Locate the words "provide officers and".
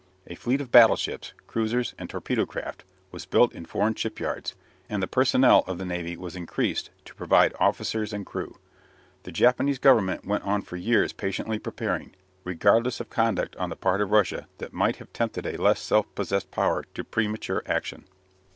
7.13-8.25